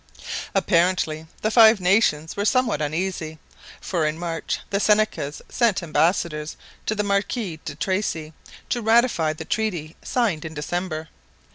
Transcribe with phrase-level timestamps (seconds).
[0.55, 3.37] Apparently the Five Nations were somewhat uneasy,
[3.79, 8.33] for in March the Senecas sent ambassadors to the Marquis de Tracy
[8.69, 11.09] to ratify the treaty signed in December.